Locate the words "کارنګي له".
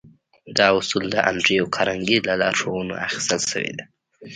1.75-2.33